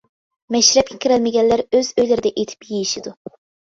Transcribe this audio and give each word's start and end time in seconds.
مەشرەپكە 0.55 0.97
كىرەلمىگەنلەر 1.05 1.65
ئۆز 1.69 1.95
ئۆيلىرىدە 1.97 2.35
ئېتىپ 2.37 2.71
يېيىشىدۇ. 2.75 3.19